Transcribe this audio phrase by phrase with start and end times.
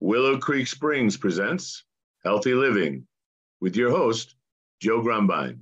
[0.00, 1.84] Willow Creek Springs presents
[2.22, 3.06] Healthy Living
[3.62, 4.36] with your host,
[4.78, 5.60] Joe Grumbine.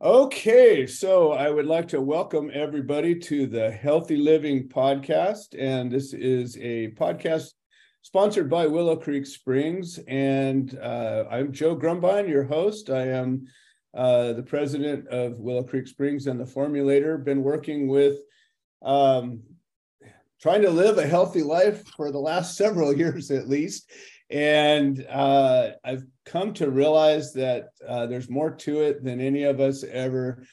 [0.00, 5.54] Okay, so I would like to welcome everybody to the Healthy Living podcast.
[5.58, 7.52] And this is a podcast
[8.00, 9.98] sponsored by Willow Creek Springs.
[10.08, 12.88] And uh, I'm Joe Grumbine, your host.
[12.88, 13.46] I am
[13.94, 17.22] uh, the president of Willow Creek Springs and the formulator.
[17.22, 18.18] Been working with
[18.82, 19.42] um,
[20.40, 23.90] trying to live a healthy life for the last several years at least.
[24.30, 29.60] And uh, I've come to realize that uh, there's more to it than any of
[29.60, 30.44] us ever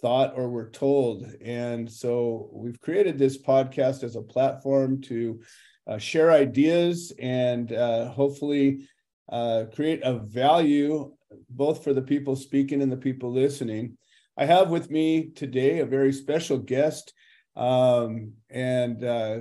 [0.00, 1.26] thought or were told.
[1.42, 5.40] And so we've created this podcast as a platform to
[5.86, 8.88] uh, share ideas and uh, hopefully
[9.30, 11.12] uh, create a value
[11.48, 13.96] both for the people speaking and the people listening.
[14.36, 17.12] I have with me today a very special guest,
[17.56, 19.40] um, and uh,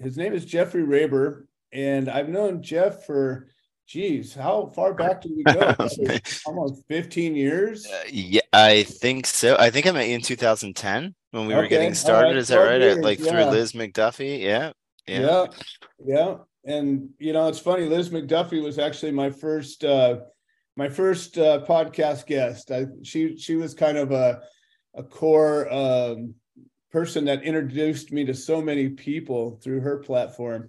[0.00, 1.44] his name is Jeffrey Raber.
[1.72, 3.48] And I've known Jeff for,
[3.86, 5.74] geez, how far back do we go?
[6.46, 7.86] Almost 15 years?
[7.86, 9.56] Uh, yeah, I think so.
[9.58, 11.62] I think I met you in 2010 when we okay.
[11.62, 12.28] were getting started.
[12.28, 12.36] Right.
[12.36, 12.80] Is that right?
[12.80, 13.30] Years, like yeah.
[13.30, 14.40] through Liz McDuffie?
[14.40, 14.72] Yeah.
[15.06, 15.20] Yeah.
[15.20, 15.46] Yeah.
[16.04, 16.34] Yeah.
[16.64, 19.84] And, you know, it's funny, Liz McDuffie was actually my first.
[19.84, 20.20] Uh,
[20.78, 22.70] my first uh, podcast guest.
[22.70, 24.40] I, she she was kind of a
[24.94, 26.34] a core um,
[26.92, 30.68] person that introduced me to so many people through her platform.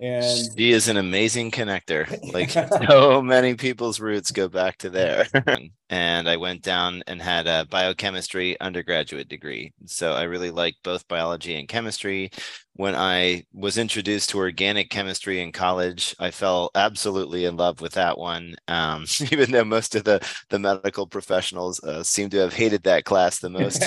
[0.00, 2.06] And she is an amazing connector.
[2.32, 2.50] Like
[2.88, 5.26] so many people's roots go back to there.
[5.90, 9.72] and I went down and had a biochemistry undergraduate degree.
[9.86, 12.30] So I really like both biology and chemistry
[12.78, 17.94] when I was introduced to organic chemistry in college, I fell absolutely in love with
[17.94, 18.54] that one.
[18.68, 23.04] Um, even though most of the the medical professionals uh, seem to have hated that
[23.04, 23.82] class the most,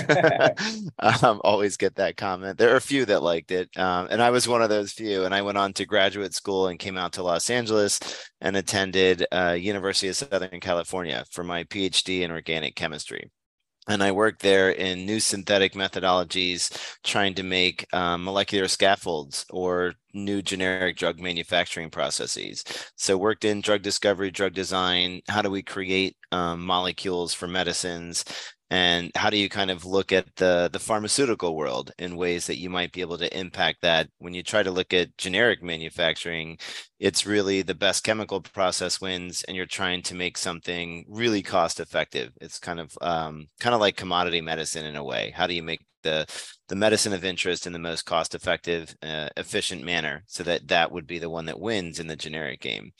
[1.00, 2.58] um, always get that comment.
[2.58, 5.24] There are a few that liked it, um, and I was one of those few.
[5.24, 8.00] And I went on to graduate school and came out to Los Angeles
[8.42, 13.30] and attended uh, University of Southern California for my PhD in organic chemistry
[13.88, 19.94] and I worked there in new synthetic methodologies, trying to make um, molecular scaffolds or
[20.14, 22.64] new generic drug manufacturing processes.
[22.96, 25.22] So worked in drug discovery, drug design.
[25.28, 28.24] How do we create um, molecules for medicines?
[28.72, 32.58] And how do you kind of look at the the pharmaceutical world in ways that
[32.60, 34.10] you might be able to impact that?
[34.20, 36.58] When you try to look at generic manufacturing
[37.00, 41.80] it's really the best chemical process wins and you're trying to make something really cost
[41.80, 42.32] effective.
[42.40, 45.34] It's kind of um, kind of like commodity medicine in a way.
[45.36, 46.26] How do you make the
[46.68, 50.92] the medicine of interest in the most cost effective uh, efficient manner so that that
[50.92, 52.92] would be the one that wins in the generic game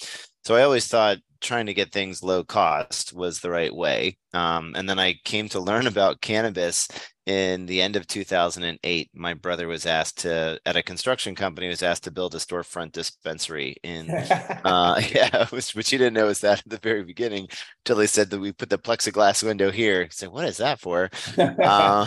[0.44, 4.18] so I always thought trying to get things low cost was the right way.
[4.34, 6.88] Um, and then I came to learn about cannabis
[7.32, 9.10] in the end of 2008.
[9.14, 12.92] My brother was asked to, at a construction company, was asked to build a storefront
[12.92, 14.10] dispensary in,
[14.66, 17.48] uh, yeah, which, which he didn't know was that at the very beginning
[17.80, 20.04] until they said that we put the plexiglass window here.
[20.04, 21.10] He said, what is that for?
[21.38, 22.06] uh,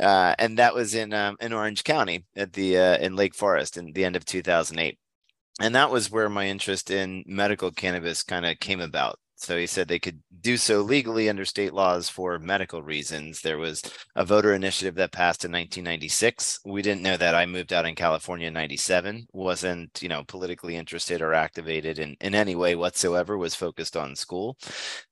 [0.00, 3.76] uh, and that was in um, in Orange County at the uh, in Lake Forest
[3.76, 4.98] in the end of 2008
[5.60, 9.66] and that was where my interest in medical cannabis kind of came about so he
[9.66, 13.40] said they could do so legally under state laws for medical reasons.
[13.40, 13.82] There was
[14.14, 16.60] a voter initiative that passed in 1996.
[16.66, 17.34] We didn't know that.
[17.34, 22.16] I moved out in California in 97, wasn't, you know, politically interested or activated in,
[22.20, 24.58] in any way whatsoever, was focused on school.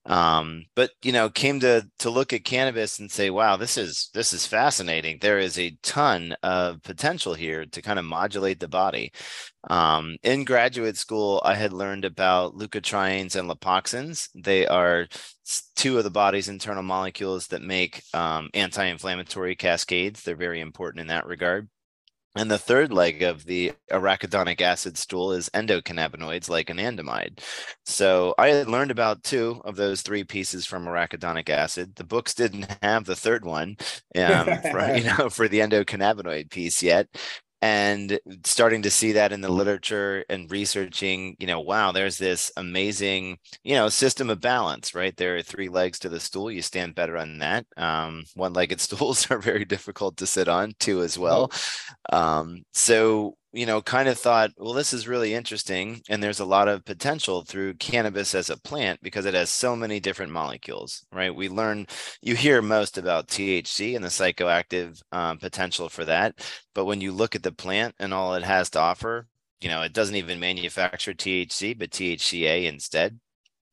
[0.09, 4.11] Um, but you know, came to to look at cannabis and say, wow, this is
[4.15, 5.19] this is fascinating.
[5.21, 9.13] There is a ton of potential here to kind of modulate the body.
[9.69, 14.29] Um, in graduate school, I had learned about leukotrienes and lipoxins.
[14.35, 15.07] They are
[15.77, 20.23] two of the body's internal molecules that make um, anti inflammatory cascades.
[20.23, 21.69] They're very important in that regard.
[22.37, 27.41] And the third leg of the arachidonic acid stool is endocannabinoids like anandamide.
[27.85, 31.97] So I had learned about two of those three pieces from arachidonic acid.
[31.97, 33.77] The books didn't have the third one,
[34.15, 37.09] um, for, you know, for the endocannabinoid piece yet
[37.63, 42.53] and starting to see that in the literature and researching you know wow there's this
[42.57, 45.17] amazing you know system of balance right?
[45.17, 46.51] There are three legs to the stool.
[46.51, 47.67] You stand better on that.
[47.77, 51.51] Um, one-legged stools are very difficult to sit on too as well.
[52.13, 56.03] Um, so you know, kind of thought, well, this is really interesting.
[56.09, 59.75] And there's a lot of potential through cannabis as a plant because it has so
[59.75, 61.35] many different molecules, right?
[61.35, 61.87] We learn,
[62.21, 66.47] you hear most about THC and the psychoactive um, potential for that.
[66.75, 69.27] But when you look at the plant and all it has to offer,
[69.61, 73.19] you know, it doesn't even manufacture THC, but THCA instead.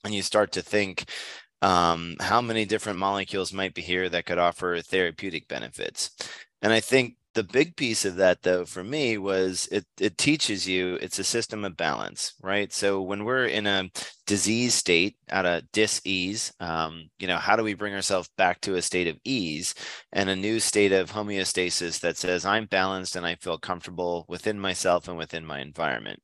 [0.06, 1.10] And you start to think,
[1.62, 6.12] um, how many different molecules might be here that could offer therapeutic benefits
[6.62, 10.68] and i think the big piece of that though for me was it it teaches
[10.68, 12.74] you it's a system of balance right?
[12.74, 13.90] So when we're in a
[14.28, 18.76] disease state at a dis-ease um, you know how do we bring ourselves back to
[18.76, 19.76] a state of ease
[20.14, 24.60] and a new state of homeostasis that says i'm balanced and i feel comfortable within
[24.60, 26.22] myself and within my environment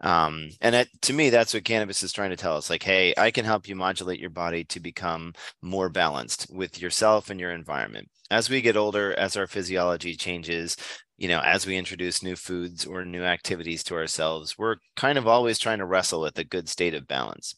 [0.00, 3.30] um, and to me that's what cannabis is trying to tell us like hey i
[3.30, 5.32] can help you modulate your body to become
[5.62, 10.76] more balanced with yourself and your environment as we get older, as our physiology changes,
[11.16, 15.26] you know, as we introduce new foods or new activities to ourselves, we're kind of
[15.28, 17.54] always trying to wrestle with a good state of balance.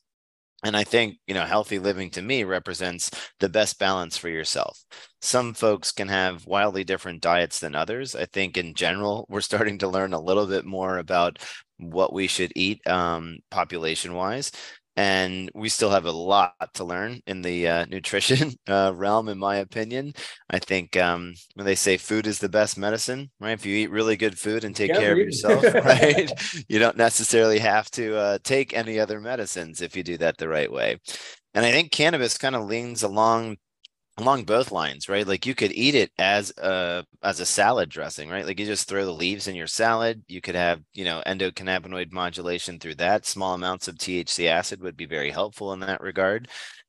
[0.64, 3.10] And I think, you know, healthy living to me represents
[3.40, 4.82] the best balance for yourself.
[5.20, 8.14] Some folks can have wildly different diets than others.
[8.14, 11.38] I think in general, we're starting to learn a little bit more about
[11.78, 14.50] what we should eat um, population wise
[14.98, 19.38] and we still have a lot to learn in the uh, nutrition uh, realm in
[19.38, 20.12] my opinion.
[20.48, 23.52] I think um, when they say food is the best medicine right?
[23.52, 26.30] If you eat really good food and take yeah, care of yourself right
[26.68, 30.48] you don't necessarily have to uh, take any other medicines if you do that the
[30.48, 30.98] right way.
[31.54, 33.56] And i think cannabis kind of leans along
[34.18, 35.26] along both lines right?
[35.26, 38.46] Like you could eat it as a as a salad dressing right?
[38.46, 40.22] Like you just throw the leaves in your salad.
[40.28, 43.26] You could have you know endocannabinoid modulation through that.
[43.26, 46.48] Small amounts of thc acid would be very helpful in that regard.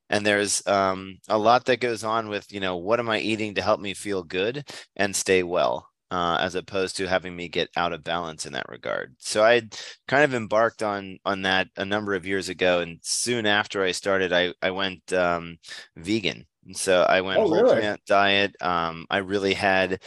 [0.10, 3.56] And there's um, a lot that goes on with you know what am i eating
[3.56, 4.64] to help me feel good
[4.96, 8.70] and stay well uh, as opposed to having me get out of balance in that
[8.70, 9.16] regard.
[9.20, 9.64] So I
[10.08, 13.92] kind of embarked on on that a number of years ago, and soon after I
[13.92, 15.58] started, I I went um,
[15.98, 17.80] vegan so I went oh, whole really?
[17.80, 18.56] plant diet.
[18.62, 20.02] Um, I really had,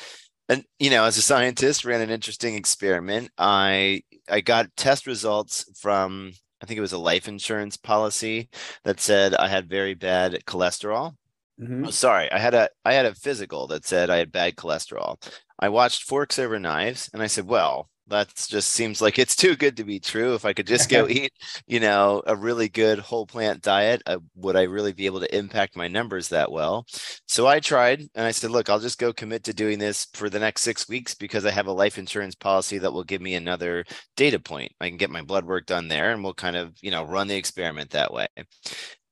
[0.49, 3.31] and you know, as a scientist, ran an interesting experiment.
[3.39, 8.49] I I got test results from I think it was a life insurance policy
[8.85, 11.15] that said I had very bad cholesterol.
[11.61, 11.87] Mm-hmm.
[11.87, 15.23] Oh, sorry, I had a I had a physical that said I had bad cholesterol.
[15.59, 19.57] I watched Forks Over Knives, and I said, well, that just seems like it's too
[19.57, 20.35] good to be true.
[20.35, 21.33] If I could just go eat,
[21.67, 25.37] you know, a really good whole plant diet, uh, would I really be able to
[25.37, 26.87] impact my numbers that well?
[27.27, 30.29] So I tried and I said, look, I'll just go commit to doing this for
[30.29, 33.35] the next six weeks because I have a life insurance policy that will give me
[33.35, 33.85] another
[34.17, 34.73] data point.
[34.81, 37.29] I can get my blood work done there and we'll kind of, you know, run
[37.29, 38.29] the experiment that way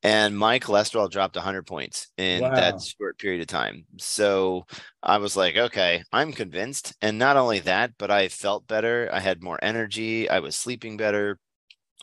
[0.02, 2.54] and my cholesterol dropped 100 points in wow.
[2.54, 3.84] that short period of time.
[3.98, 4.64] So
[5.02, 6.94] I was like, okay, I'm convinced.
[7.02, 9.08] And not only that, but I felt better.
[9.12, 10.30] I had more energy.
[10.30, 11.38] I was sleeping better.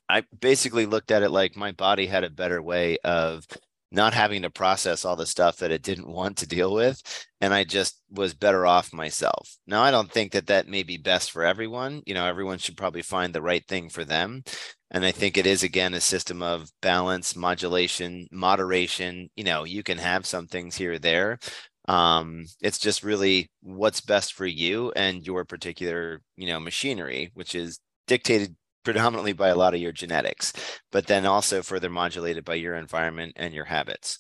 [0.10, 3.46] I basically looked at it like my body had a better way of
[3.92, 7.02] not having to process all the stuff that it didn't want to deal with
[7.40, 10.98] and i just was better off myself now i don't think that that may be
[10.98, 14.44] best for everyone you know everyone should probably find the right thing for them
[14.92, 19.84] and i think it is again a system of balance modulation moderation you know you
[19.84, 21.40] can have some things here or there
[21.88, 27.54] um, it's just really what's best for you and your particular you know machinery which
[27.54, 28.56] is dictated
[28.86, 30.54] predominantly by a lot of your genetics,
[30.94, 34.20] but then also further modulated by your environment and your habits.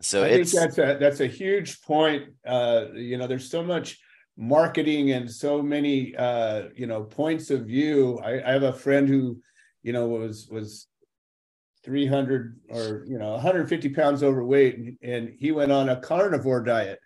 [0.00, 2.24] So I think that's a that's a huge point.
[2.44, 4.00] Uh, you know, there's so much
[4.36, 8.18] marketing and so many uh, you know points of view.
[8.18, 9.40] I, I have a friend who,
[9.82, 10.86] you know, was was
[11.84, 16.98] 300 or you know 150 pounds overweight, and, and he went on a carnivore diet,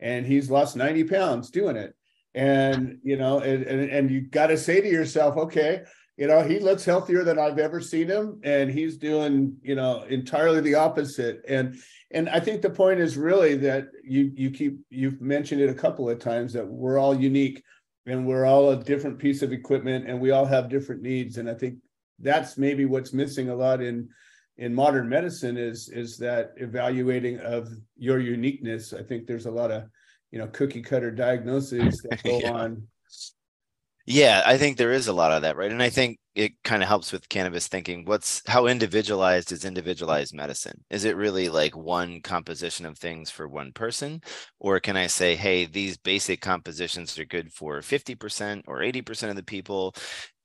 [0.00, 1.94] and he's lost 90 pounds doing it.
[2.34, 5.82] And you know, and and, and you got to say to yourself, okay,
[6.16, 10.02] you know he looks healthier than i've ever seen him and he's doing you know
[10.04, 11.76] entirely the opposite and
[12.10, 15.74] and i think the point is really that you you keep you've mentioned it a
[15.74, 17.62] couple of times that we're all unique
[18.06, 21.48] and we're all a different piece of equipment and we all have different needs and
[21.48, 21.76] i think
[22.22, 24.08] that's maybe what's missing a lot in
[24.58, 29.70] in modern medicine is is that evaluating of your uniqueness i think there's a lot
[29.70, 29.84] of
[30.30, 32.52] you know cookie cutter diagnoses that go yeah.
[32.52, 32.86] on
[34.06, 35.70] yeah, I think there is a lot of that, right?
[35.70, 38.04] And I think it kind of helps with cannabis thinking.
[38.04, 40.82] What's how individualized is individualized medicine?
[40.90, 44.22] Is it really like one composition of things for one person?
[44.58, 49.36] Or can I say, hey, these basic compositions are good for 50% or 80% of
[49.36, 49.94] the people?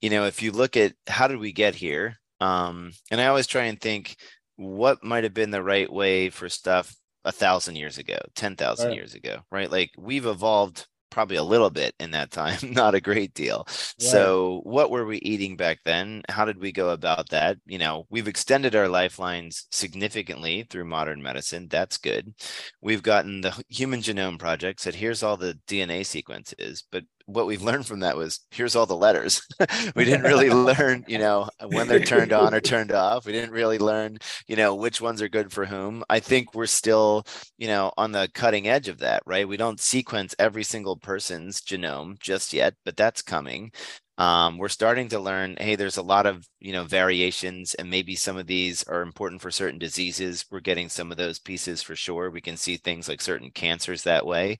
[0.00, 2.18] You know, if you look at how did we get here?
[2.40, 4.16] Um, and I always try and think
[4.56, 8.94] what might have been the right way for stuff a thousand years ago, 10,000 right.
[8.94, 9.70] years ago, right?
[9.70, 13.64] Like we've evolved probably a little bit in that time, not a great deal.
[13.98, 16.22] So, what were we eating back then?
[16.28, 17.58] How did we go about that?
[17.66, 21.68] You know, we've extended our lifelines significantly through modern medicine.
[21.68, 22.34] That's good.
[22.80, 27.62] We've gotten the Human Genome Project said, here's all the DNA sequences, but what we've
[27.62, 29.42] learned from that was here's all the letters.
[29.94, 33.26] we didn't really learn, you know, when they're turned on or turned off.
[33.26, 34.16] We didn't really learn,
[34.46, 36.02] you know, which ones are good for whom.
[36.08, 37.24] I think we're still,
[37.58, 39.46] you know, on the cutting edge of that, right?
[39.46, 43.72] We don't sequence every single person's genome just yet, but that's coming
[44.18, 48.16] um, we're starting to learn hey there's a lot of you know variations and maybe
[48.16, 51.94] some of these are important for certain diseases we're getting some of those pieces for
[51.94, 54.58] sure we can see things like certain cancers that way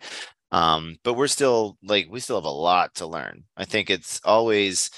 [0.52, 3.44] um, but we're still like we still have a lot to learn.
[3.56, 4.90] I think it's always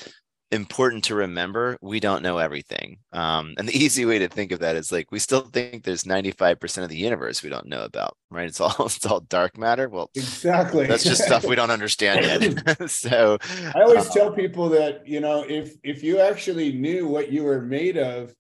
[0.53, 2.99] important to remember we don't know everything.
[3.13, 6.05] Um, and the easy way to think of that is like we still think there's
[6.05, 8.47] 95% of the universe we don't know about right?
[8.47, 9.89] It's all it's all dark matter.
[9.89, 10.87] Well exactly.
[10.87, 12.91] that's just stuff we don't understand yet.
[12.91, 13.39] So
[13.75, 17.45] i always uh, tell people that you know if if you actually knew what you
[17.45, 18.35] were made of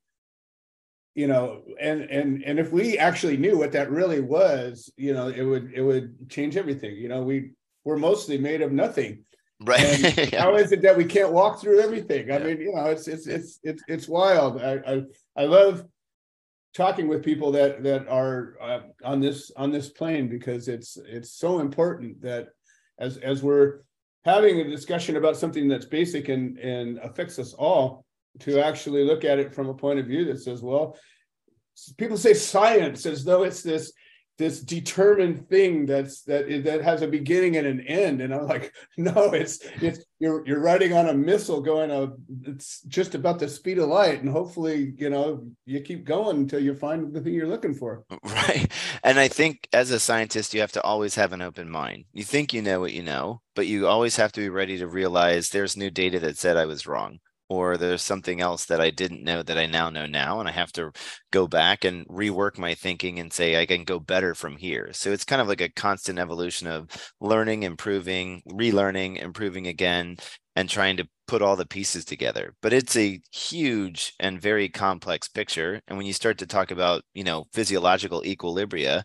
[1.14, 5.28] you know and and and if we actually knew what that really was you know
[5.28, 7.50] it would it would change everything you know we
[7.84, 9.24] we're mostly made of nothing
[9.62, 10.32] Right.
[10.32, 10.40] yeah.
[10.40, 12.30] How is it that we can't walk through everything?
[12.30, 12.44] I yeah.
[12.44, 14.60] mean, you know, it's it's it's it's it's wild.
[14.60, 15.02] I I,
[15.36, 15.84] I love
[16.74, 21.32] talking with people that that are uh, on this on this plane because it's it's
[21.32, 22.48] so important that
[22.98, 23.80] as as we're
[24.24, 28.04] having a discussion about something that's basic and and affects us all
[28.38, 30.96] to actually look at it from a point of view that says well
[31.98, 33.92] people say science as though it's this
[34.40, 38.22] this determined thing that's that that has a beginning and an end.
[38.22, 42.12] And i'm like no it's it's you're you're riding on a missile going a
[42.50, 44.22] it's just about the speed of light.
[44.22, 48.04] And hopefully you know you keep going until you find the thing you're looking for.
[48.24, 48.72] Right.
[49.04, 52.04] And i think as a scientist you have to always have an open mind.
[52.12, 54.88] You think you know what you know but you always have to be ready to
[54.88, 57.18] realize there's new data that said i was wrong
[57.50, 60.52] or there's something else that I didn't know that I now know now, and I
[60.52, 60.92] have to
[61.32, 64.90] go back and rework my thinking and say I can go better from here.
[64.92, 66.88] So it's kind of like a constant evolution of
[67.20, 70.16] learning, improving, relearning, improving again,
[70.56, 72.54] and trying to put all the pieces together.
[72.62, 75.80] But it's a huge and very complex picture.
[75.88, 79.02] And when you start to talk about, you know, physiological equilibria,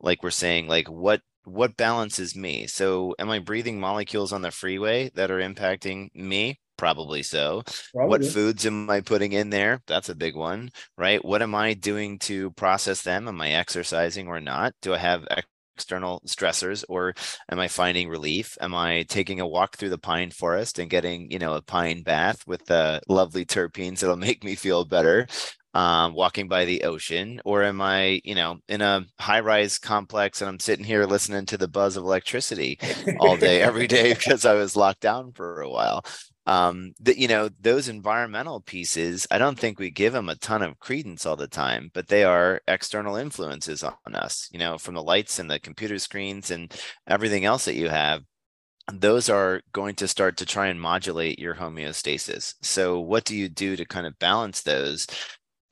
[0.00, 2.66] like we're saying, like what what balances me?
[2.66, 6.58] So am I breathing molecules on the freeway that are impacting me?
[6.76, 7.62] Probably so.
[7.94, 8.08] Probably.
[8.08, 9.80] What foods am I putting in there?
[9.86, 11.24] That's a big one, right?
[11.24, 13.28] What am I doing to process them?
[13.28, 14.74] Am I exercising or not?
[14.82, 15.26] Do I have
[15.76, 17.14] external stressors or
[17.50, 18.56] am I finding relief?
[18.60, 22.02] Am I taking a walk through the pine forest and getting, you know, a pine
[22.02, 25.26] bath with the lovely terpenes that'll make me feel better?
[25.74, 30.40] Um, walking by the ocean, or am I, you know, in a high rise complex
[30.40, 32.78] and I'm sitting here listening to the buzz of electricity
[33.20, 36.02] all day, every day because I was locked down for a while?
[36.46, 40.62] Um, that you know those environmental pieces i don't think we give them a ton
[40.62, 44.94] of credence all the time but they are external influences on us you know from
[44.94, 46.72] the lights and the computer screens and
[47.06, 48.22] everything else that you have
[48.92, 52.54] those are going to start to try and modulate your homeostasis.
[52.62, 55.06] So what do you do to kind of balance those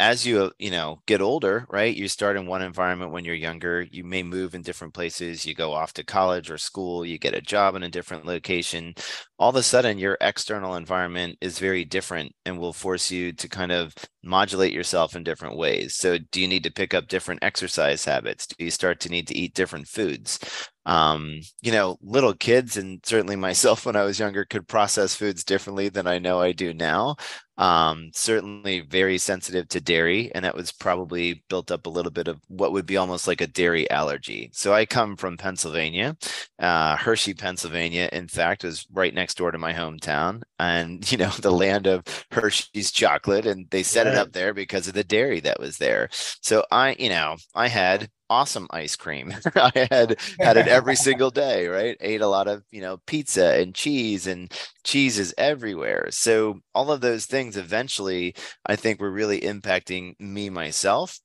[0.01, 3.35] as you uh, you know get older right you start in one environment when you're
[3.35, 7.19] younger you may move in different places you go off to college or school you
[7.19, 8.95] get a job in a different location.
[9.39, 13.49] All of a sudden your external environment is very different and will force you to
[13.49, 15.97] kind of modulate yourself in different ways.
[15.97, 18.47] So do you need to pick up different exercise habits?
[18.47, 20.39] Do you start to need to eat different foods
[20.87, 25.45] um, you know, little kids and certainly myself when I was younger could process foods
[25.45, 27.17] differently than I know I do now
[27.57, 32.29] um, certainly very sensitive to dairy, and that was probably built up a little bit
[32.29, 34.51] of what would be almost like a dairy allergy.
[34.53, 36.17] So I come from Pennsylvania,
[36.59, 38.09] uh, Hershey, Pennsylvania.
[38.13, 42.05] In fact, was right next door to my hometown, and you know the land of
[42.31, 46.09] Hershey's chocolate, and they set it up there because of the dairy that was there.
[46.13, 49.35] So I, you know, I had awesome ice cream.
[49.57, 51.97] I had had it every single day, right?
[52.01, 54.53] Ate a lot of, you know, pizza and cheese and
[54.85, 56.09] cheese is everywhere.
[56.11, 58.35] So all of those things eventually
[58.67, 61.21] I think were really impacting me myself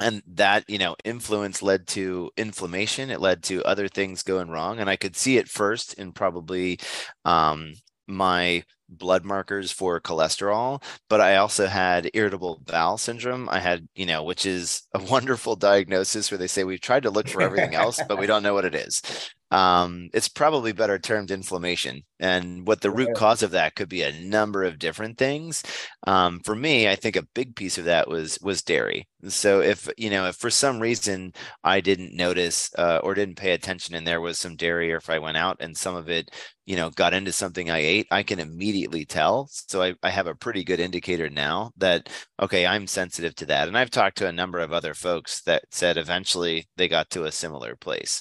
[0.00, 4.78] and that you know influence led to inflammation it led to other things going wrong
[4.78, 6.78] and i could see it first in probably
[7.24, 7.72] um,
[8.06, 13.48] my blood markers for cholesterol, but I also had irritable bowel syndrome.
[13.48, 17.10] I had, you know, which is a wonderful diagnosis where they say we've tried to
[17.10, 19.02] look for everything else, but we don't know what it is
[19.50, 22.02] um, it's probably better termed inflammation.
[22.20, 25.62] And what the root cause of that could be a number of different things.
[26.06, 29.08] Um, for me, I think a big piece of that was was dairy.
[29.28, 31.32] So if you know, if for some reason
[31.64, 35.08] I didn't notice uh, or didn't pay attention, and there was some dairy, or if
[35.08, 36.30] I went out and some of it,
[36.66, 39.48] you know, got into something I ate, I can immediately tell.
[39.50, 42.08] So I, I have a pretty good indicator now that
[42.40, 43.68] okay, I'm sensitive to that.
[43.68, 47.24] And I've talked to a number of other folks that said eventually they got to
[47.24, 48.20] a similar place.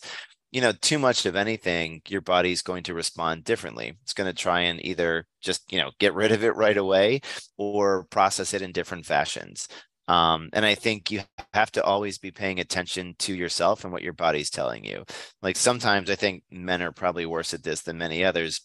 [0.51, 3.97] You know, too much of anything, your body's going to respond differently.
[4.03, 7.21] It's going to try and either just, you know, get rid of it right away
[7.57, 9.67] or process it in different fashions.
[10.07, 11.21] Um, and I think you
[11.53, 15.03] have to always be paying attention to yourself and what your body's telling you.
[15.41, 18.61] Like sometimes I think men are probably worse at this than many others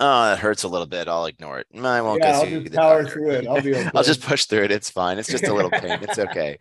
[0.00, 1.08] oh, it hurts a little bit.
[1.08, 1.66] I'll ignore it.
[1.74, 3.46] I won't yeah, go I'll just power through it.
[3.46, 3.90] I'll be okay.
[3.94, 4.70] I'll just push through it.
[4.70, 5.18] It's fine.
[5.18, 5.98] It's just a little pain.
[6.02, 6.58] It's okay.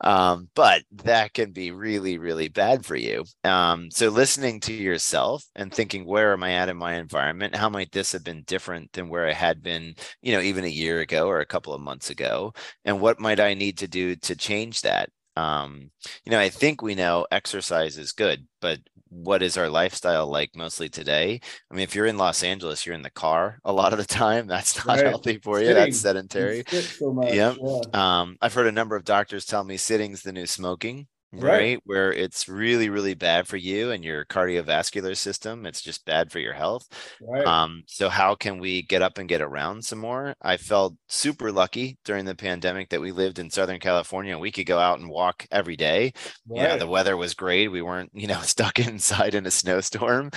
[0.00, 3.24] Um, but that can be really, really bad for you.
[3.44, 7.56] Um, so listening to yourself and thinking, where am I at in my environment?
[7.56, 10.68] How might this have been different than where I had been, you know, even a
[10.68, 12.52] year ago or a couple of months ago?
[12.84, 15.10] And what might I need to do to change that?
[15.36, 15.90] Um,
[16.24, 20.50] you know, I think we know exercise is good, but what is our lifestyle like
[20.54, 21.40] mostly today?
[21.70, 24.04] I mean, if you're in Los Angeles, you're in the car a lot of the
[24.04, 24.46] time.
[24.48, 25.06] That's not right.
[25.06, 25.68] healthy for sitting.
[25.68, 25.74] you.
[25.74, 26.64] That's sedentary.
[26.68, 27.56] So yep.
[27.60, 27.80] Yeah.
[27.92, 31.42] Um, I've heard a number of doctors tell me sitting's the new smoking right?
[31.42, 31.80] right?
[31.84, 35.66] Where it's really, really bad for you and your cardiovascular system.
[35.66, 36.88] It's just bad for your health.
[37.20, 37.46] Right.
[37.46, 40.34] Um, so how can we get up and get around some more?
[40.42, 44.52] I felt super lucky during the pandemic that we lived in Southern California and we
[44.52, 46.12] could go out and walk every day.
[46.48, 46.62] Right.
[46.62, 47.68] Yeah, the weather was great.
[47.68, 50.30] We weren't, you know, stuck inside in a snowstorm.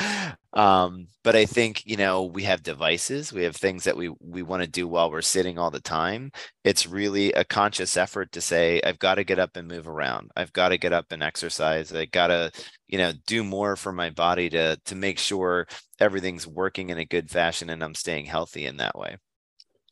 [0.53, 4.43] Um, but I think, you know, we have devices, we have things that we we
[4.43, 6.31] want to do while we're sitting all the time.
[6.63, 10.31] It's really a conscious effort to say, I've got to get up and move around.
[10.36, 11.93] I've got to get up and exercise.
[11.93, 12.51] I got to,
[12.88, 15.67] you know, do more for my body to to make sure
[16.00, 19.17] everything's working in a good fashion and I'm staying healthy in that way.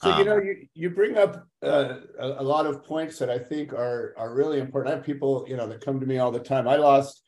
[0.02, 3.30] So you know, um, you, you bring up uh, a, a, lot of points that
[3.30, 4.94] I think are are really important.
[4.94, 6.70] I have people, you know, that come to me all the time.
[6.70, 7.22] I lost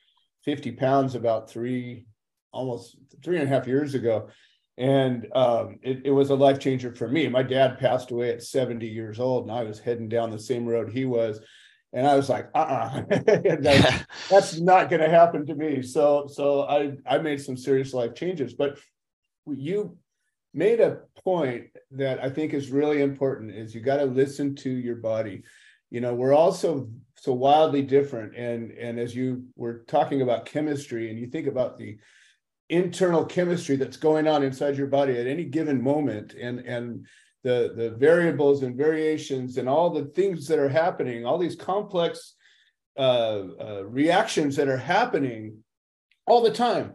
[0.45, 2.05] 50 pounds about three,
[2.51, 4.29] almost three and a half years ago,
[4.77, 7.27] and um, it, it was a life changer for me.
[7.27, 10.65] My dad passed away at 70 years old, and I was heading down the same
[10.65, 11.41] road he was
[11.93, 15.81] and I was like, uh-uh, that's, that's not going to happen to me.
[15.81, 18.79] So, so I, I made some serious life changes, but
[19.45, 19.97] you
[20.53, 24.69] made a point that I think is really important is you got to listen to
[24.69, 25.43] your body.
[25.89, 28.37] You know, we're also so wildly different.
[28.37, 31.97] And, and as you were talking about chemistry and you think about the
[32.71, 37.05] internal chemistry that's going on inside your body at any given moment and, and
[37.43, 42.35] the the variables and variations and all the things that are happening all these complex
[42.97, 45.57] uh, uh, reactions that are happening
[46.27, 46.93] all the time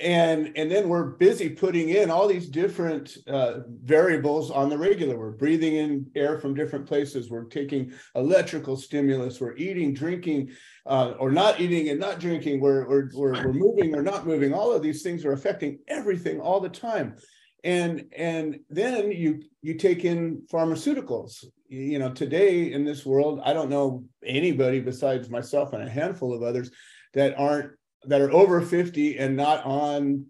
[0.00, 5.16] and and then we're busy putting in all these different uh, variables on the regular.
[5.16, 7.30] We're breathing in air from different places.
[7.30, 9.40] We're taking electrical stimulus.
[9.40, 10.50] We're eating drinking
[10.84, 12.60] uh, or not eating and not drinking.
[12.60, 14.52] We're, we're, we're, we're moving or not moving.
[14.52, 17.16] All of these things are affecting everything all the time.
[17.62, 21.44] And and then you you take in pharmaceuticals.
[21.68, 26.32] You know today in this world i don't know anybody besides myself and a handful
[26.32, 26.70] of others
[27.14, 27.72] that aren't
[28.06, 30.26] that are over 50 and not on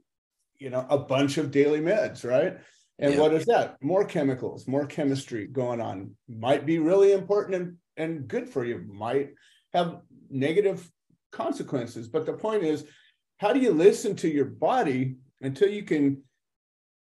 [0.59, 2.59] you know a bunch of daily meds right?
[2.99, 3.21] And yeah.
[3.21, 3.77] what is that?
[3.83, 6.13] More chemicals more chemistry going on.
[6.29, 8.85] Might be really important and, and good for you.
[8.87, 9.31] Might
[9.73, 10.89] have negative
[11.33, 12.09] consequences.
[12.09, 12.85] But the point is
[13.39, 16.23] how do you listen to your body until you can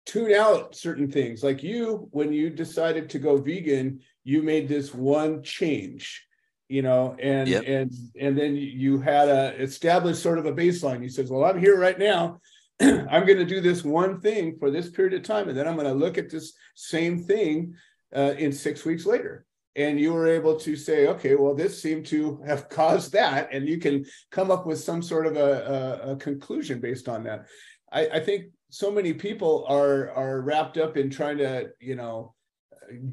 [0.08, 1.44] tune out certain things.
[1.44, 6.26] Like you, when you decided to go vegan, you made this one change,
[6.70, 7.64] you know, and yep.
[7.66, 11.02] and and then you had a established sort of a baseline.
[11.02, 12.40] he says "Well, I'm here right now.
[12.82, 15.76] I'm going to do this one thing for this period of time, and then I'm
[15.76, 17.76] going to look at this same thing
[18.16, 22.08] uh, in six weeks later." And you were able to say, okay, well, this seemed
[22.08, 26.12] to have caused that, and you can come up with some sort of a, a,
[26.14, 27.46] a conclusion based on that.
[27.92, 32.34] I, I think so many people are are wrapped up in trying to you know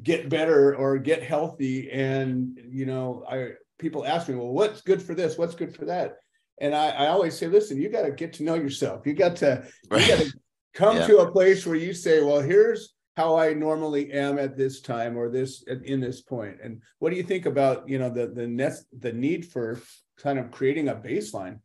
[0.03, 1.91] get better or get healthy.
[1.91, 5.37] And you know i people ask me well what's good for this?
[5.37, 6.17] What's good for that?
[6.59, 9.05] And i, I always say listen you got to get to know yourself.
[9.05, 10.01] You got to right.
[10.01, 10.33] you got to
[10.73, 11.07] come yeah.
[11.07, 15.17] to a place where you say well here's how i normally am at this time
[15.17, 16.57] or this in this point.
[16.63, 19.79] And what do you think about you know the the nest the need for
[20.17, 21.59] kind of creating a baseline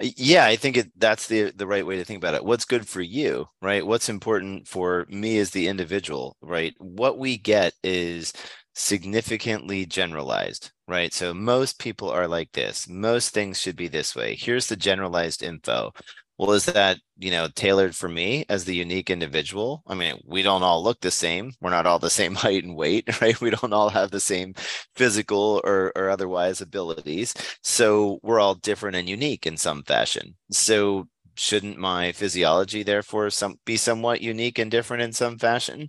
[0.00, 2.44] yeah i think it, that's the the right way to think about it.
[2.44, 3.86] What's good for you right?
[3.86, 6.74] What's important for me as the individual right?
[6.78, 8.32] What we get is
[8.74, 11.12] significantly generalized right?
[11.12, 12.88] So most people are like this.
[12.88, 14.34] Most things should be this way.
[14.34, 15.92] Here's the generalized info
[16.40, 19.82] well is that you know tailored for me as the unique individual?
[19.86, 21.52] I mean we don't all look the same.
[21.60, 23.40] We're not all the same height and weight right?
[23.40, 24.54] We don't all have the same
[24.96, 27.34] physical or, or otherwise abilities.
[27.62, 30.36] So we're all different and unique in some fashion.
[30.50, 35.88] So shouldn't my physiology therefore some be somewhat unique and different in some fashion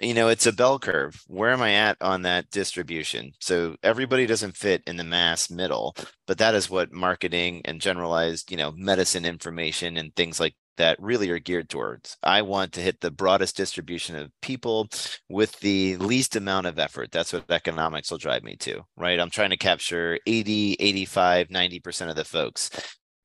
[0.00, 1.22] you know, it's a bell curve.
[1.26, 3.32] Where am I at on that distribution?
[3.40, 8.50] So everybody doesn't fit in the mass middle, but that is what marketing and generalized,
[8.50, 12.16] you know, medicine information and things like that really are geared towards.
[12.22, 14.88] I want to hit the broadest distribution of people
[15.28, 17.10] with the least amount of effort.
[17.10, 19.18] That's what economics will drive me to, right?
[19.18, 22.70] I'm trying to capture 80, 85, 90% of the folks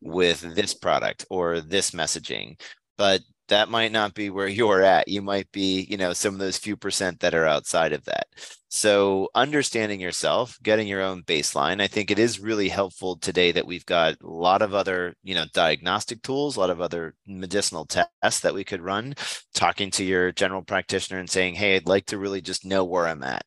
[0.01, 2.59] with this product or this messaging.
[2.97, 5.07] But that might not be where you're at.
[5.09, 8.27] You might be, you know, some of those few percent that are outside of that.
[8.73, 13.67] So understanding yourself, getting your own baseline, I think it is really helpful today that
[13.67, 17.85] we've got a lot of other, you know, diagnostic tools, a lot of other medicinal
[17.85, 19.13] tests that we could run,
[19.53, 23.07] talking to your general practitioner and saying, "Hey, I'd like to really just know where
[23.07, 23.43] I'm at."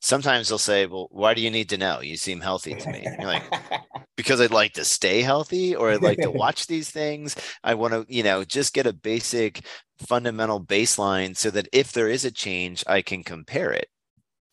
[0.00, 2.00] Sometimes they'll say, "Well, why do you need to know?
[2.00, 3.42] You seem healthy to me." You're like,
[4.16, 7.34] "Because I'd like to stay healthy or I'd like to watch these things.
[7.64, 9.64] I want to, you know, just get a basic
[9.98, 13.88] fundamental baseline so that if there is a change, I can compare it."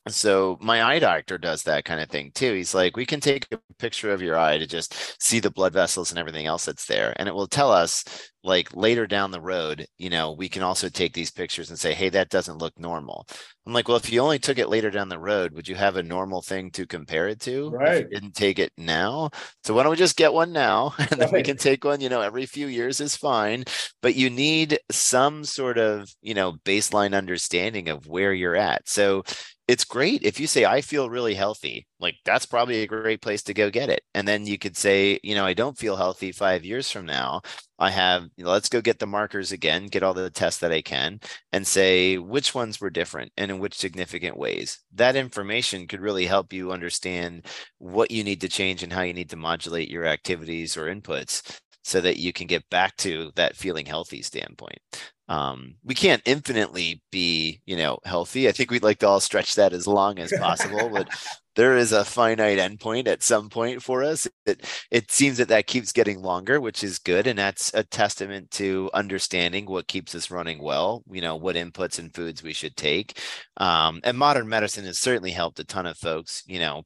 [0.10, 2.54] So my eye doctor does that kind of thing too.
[2.54, 5.74] He's like we can take a picture of your eye to just see the blood
[5.74, 7.13] vessels and everything else that's there.
[7.17, 8.04] And it will tell us
[8.43, 11.93] like later down the road you know we can also take these pictures and say
[11.93, 13.28] hey that doesn't look normal.
[13.65, 15.98] I'm like well if you only took it later down the road would you have
[15.98, 19.30] a normal thing to compare it to right if you didn't take it now?
[19.63, 21.34] So why don't we just get one now and then right.
[21.34, 23.65] we can take one you know every few years is fine.
[24.02, 28.88] But you need some sort of you know baseline understanding of where you're at.
[28.88, 29.24] So
[29.68, 33.44] it's great if you say i feel really healthy like that's probably a great place
[33.44, 34.02] to go get it.
[34.14, 37.42] And then you could say you know i don't feel healthy five years from now.
[37.80, 40.72] I have you know, let's go get the markers again get all the tests that
[40.72, 41.20] i can
[41.52, 44.80] and say which ones were different and in which significant ways.
[44.94, 47.46] That information could really help you understand
[47.80, 51.60] what you need to change and how you need to modulate your activities or inputs
[51.84, 54.80] so that you can get back to that feeling healthy standpoint
[55.30, 58.48] um, we can't infinitely be you know healthy.
[58.48, 61.10] I think we'd like to all stretch that as long as possible but
[61.56, 64.28] there is a finite endpoint at some point for us.
[64.46, 68.52] It, it seems that that keeps getting longer which is good and that's a testament
[68.52, 72.78] to understanding what keeps us running well you know what inputs and foods we should
[72.78, 73.20] take.
[73.58, 76.84] Um, and modern medicine has certainly helped a ton of folks you know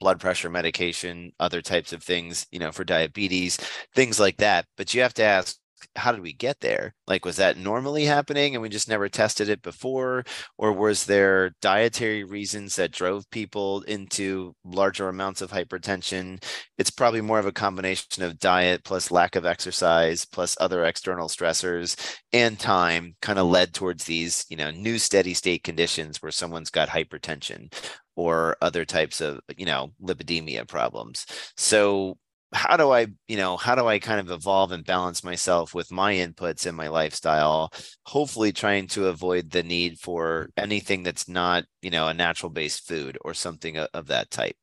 [0.00, 3.58] blood pressure medication other types of things you know for diabetes
[3.94, 4.64] things like that.
[4.78, 5.56] But you have to ask
[5.96, 6.94] how did we get there?
[7.06, 10.24] Like, was that normally happening and we just never tested it before?
[10.58, 16.42] Or was there dietary reasons that drove people into larger amounts of hypertension?
[16.78, 21.28] It's probably more of a combination of diet plus lack of exercise plus other external
[21.28, 21.96] stressors
[22.32, 26.70] and time kind of led towards these, you know, new steady state conditions where someone's
[26.70, 27.72] got hypertension
[28.16, 31.26] or other types of, you know, lipidemia problems.
[31.56, 32.18] So
[32.52, 35.90] how do I, you know, how do I kind of evolve and balance myself with
[35.90, 37.72] my inputs and my lifestyle,
[38.04, 42.86] hopefully trying to avoid the need for anything that's not, you know, a natural based
[42.86, 44.56] food or something of that type.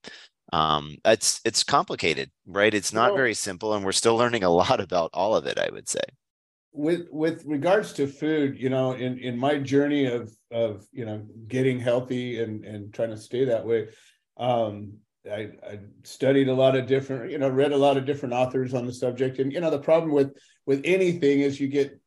[0.51, 2.73] Um, it's it's complicated, right?
[2.73, 5.69] It's not very simple, and we're still learning a lot about all of it, I
[5.71, 6.01] would say.
[6.71, 11.25] With with regards to food, you know, in in my journey of of you know
[11.47, 13.89] getting healthy and and trying to stay that way,
[14.37, 14.93] um,
[15.25, 18.73] I, I, studied a lot of different, you know, read a lot of different authors
[18.73, 19.39] on the subject.
[19.39, 20.33] And you know, the problem with
[20.65, 21.99] with anything is you get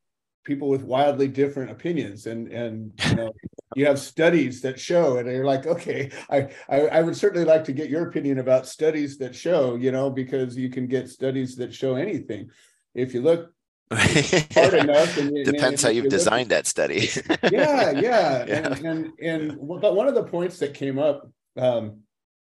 [0.45, 3.33] people with wildly different opinions, and and you know,
[3.77, 7.65] you have studies that show, and you're like, okay, I, I I would certainly like
[7.65, 11.57] to get your opinion about studies that show, you know, because you can get studies
[11.57, 12.51] that show anything.
[12.95, 13.53] If you look
[13.95, 15.17] hard enough.
[15.19, 17.09] And, Depends and, how you've designed that study.
[17.51, 18.45] yeah, yeah, yeah.
[18.47, 22.01] And, and and but one of the points that came up um,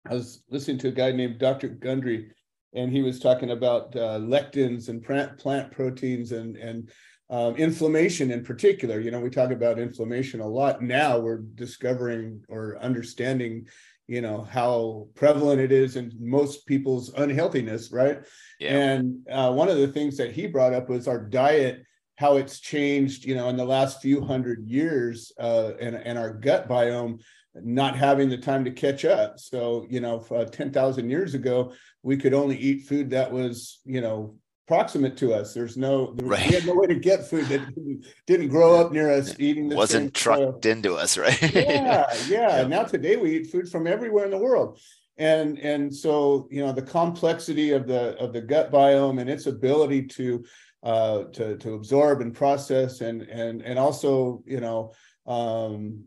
[0.09, 1.69] I was listening to a guy named Dr.
[1.69, 2.31] Gundry,
[2.73, 6.89] and he was talking about uh, lectins and plant, plant proteins and and
[7.29, 8.99] um, inflammation in particular.
[8.99, 11.19] You know, we talk about inflammation a lot now.
[11.19, 13.67] We're discovering or understanding,
[14.07, 18.19] you know, how prevalent it is in most people's unhealthiness, right?
[18.59, 18.77] Yeah.
[18.77, 21.83] And uh, one of the things that he brought up was our diet
[22.17, 26.33] how it's changed, you know, in the last few hundred years, uh, and and our
[26.33, 27.21] gut biome
[27.63, 29.39] not having the time to catch up.
[29.39, 34.01] So, you know, uh, 10,000 years ago, we could only eat food that was, you
[34.01, 34.35] know,
[34.67, 35.53] proximate to us.
[35.53, 36.47] There's no, there, right.
[36.47, 39.69] we had no way to get food that didn't, didn't grow up near us eating.
[39.69, 41.41] The Wasn't trucked into us, right?
[41.55, 42.67] yeah, yeah.
[42.67, 44.79] Now today we eat food from everywhere in the world.
[45.17, 49.47] And, and so, you know, the complexity of the, of the gut biome and its
[49.47, 50.45] ability to,
[50.83, 54.93] uh, to, to absorb and process and, and, and also, you know,
[55.27, 56.03] um,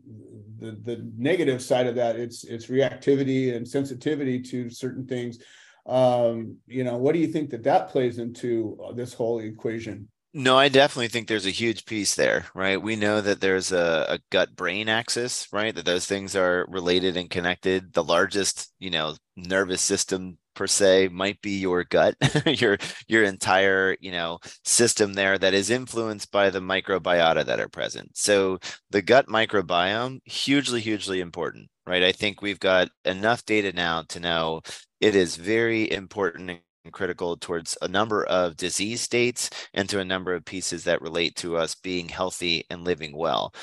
[0.59, 5.39] the the negative side of that it's it's reactivity and sensitivity to certain things
[5.85, 10.57] um, you know what do you think that that plays into this whole equation No,
[10.57, 12.81] I definitely think there's a huge piece there, right?
[12.81, 15.75] We know that there's a, a gut brain axis, right?
[15.75, 17.91] That those things are related and connected.
[17.91, 23.95] The largest, you know, nervous system per se might be your gut your your entire
[24.01, 28.11] you know system there that is influenced by the microbiota that are present.
[28.15, 28.59] So
[28.89, 32.03] the gut microbiome hugely hugely important right?
[32.03, 34.61] I think we've got enough data now to know
[34.99, 40.05] it is very important and critical towards a number of disease states and to a
[40.05, 43.53] number of pieces that relate to us being healthy and living well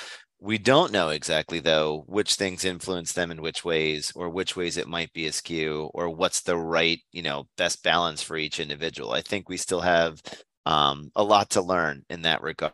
[0.40, 4.76] we don't know exactly though which things influence them in which ways or which ways
[4.76, 9.12] it might be askew or what's the right you know best balance for each individual.
[9.12, 10.22] I think we still have
[10.66, 12.72] um, a lot to learn in that regard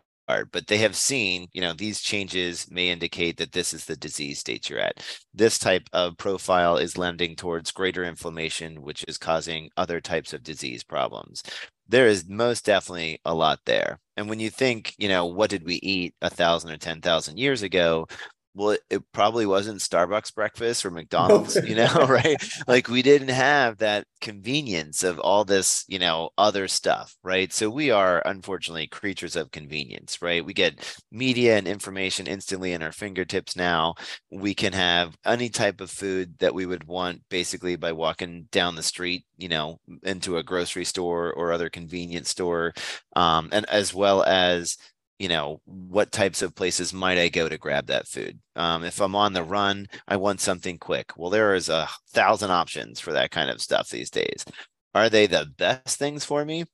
[0.51, 4.39] but they have seen you know these changes may indicate that this is the disease
[4.39, 5.03] state you're at.
[5.33, 10.43] This type of profile is lending towards greater inflammation which is causing other types of
[10.43, 11.43] disease problems.
[11.87, 13.99] There is most definitely a lot there.
[14.17, 17.37] And when you think, you know, what did we eat a thousand or ten thousand
[17.37, 18.07] years ago?
[18.55, 22.41] Well it, it, probably wasn't starbucks breakfast or mcdonald's you know right?
[22.67, 27.51] Like we didn't have that convenience of all this you know other stuff right?
[27.53, 30.45] So we are unfortunately creatures of convenience right?
[30.45, 33.95] We get media and information instantly in our fingertips now.
[34.31, 38.75] We can have any type of food that we would want basically by walking down
[38.75, 42.73] the street you know into a grocery store or other convenience store
[43.15, 44.77] um, and as well as
[45.19, 48.39] you know what types of places might i go to grab that food?
[48.55, 51.13] Um, if i'm on the run i want something quick.
[51.17, 54.45] Well there is a thousand options for that kind of stuff these days.
[54.93, 56.65] Are they the best things for me?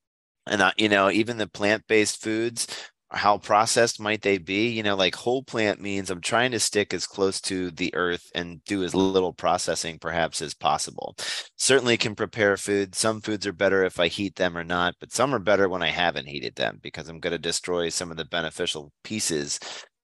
[0.47, 2.67] And uh, you know even the plant-based foods
[3.11, 4.69] how processed might they be?
[4.69, 8.31] You know like whole plant means i'm trying to stick as close to the earth
[8.35, 11.15] and do as little processing perhaps as possible.
[11.57, 12.95] Certainly can prepare food.
[12.95, 15.81] Some foods are better if i heat them or not but some are better when
[15.83, 19.59] i haven't heated them because i'm going to destroy some of the beneficial pieces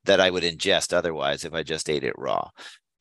[0.06, 2.50] that i would ingest otherwise if i just ate it raw.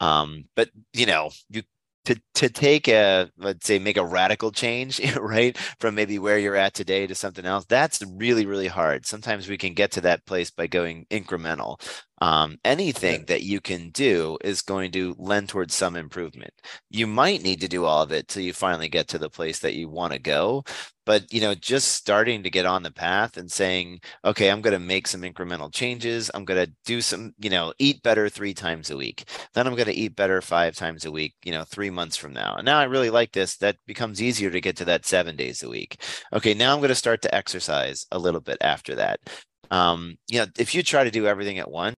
[0.01, 1.63] Um, but you know you
[2.07, 6.57] to to take a let's say make a radical change right from maybe where you're
[6.57, 9.07] at today to something else that's really really hard.
[9.07, 11.81] Sometimes we can get to that place by going incremental
[12.21, 16.53] um, anything that you can do is going to lend towards some improvement.
[16.91, 19.59] You might need to do all of it till you finally get to the place
[19.61, 20.65] that you want to go
[21.07, 24.79] but you know just starting to get on the path and saying okay i'm going
[24.79, 26.31] to make some incremental changes.
[26.35, 29.25] I'm going to do some you know eat better three times a week.
[29.55, 32.35] Then i'm going to eat better five times a week you know three months from
[32.35, 32.57] now.
[32.57, 33.57] And now i really like this.
[33.59, 36.03] That becomes easier to get to that seven days a week.
[36.33, 39.21] Okay now i'm going to start to exercise a little bit after that.
[39.71, 41.95] Um, you know if you try to do everything at once